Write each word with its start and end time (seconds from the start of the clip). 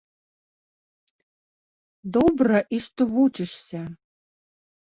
Добра, 2.17 2.57
і 2.79 2.81
што 2.87 3.01
вучышся. 3.15 3.81